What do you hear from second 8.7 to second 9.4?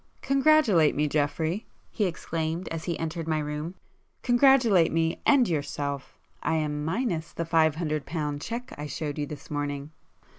I showed you